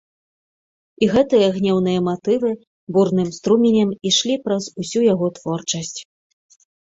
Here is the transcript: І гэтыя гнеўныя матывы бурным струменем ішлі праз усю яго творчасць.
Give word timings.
І 1.07 1.09
гэтыя 1.15 1.47
гнеўныя 1.57 1.99
матывы 2.07 2.51
бурным 2.97 3.29
струменем 3.37 3.89
ішлі 4.13 4.35
праз 4.49 4.63
усю 4.85 4.99
яго 5.13 5.27
творчасць. 5.39 5.97